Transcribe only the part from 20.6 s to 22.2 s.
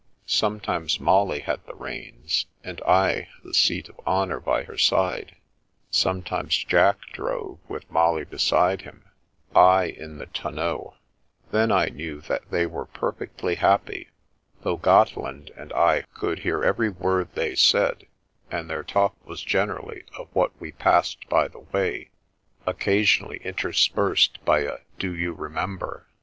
passed by the way,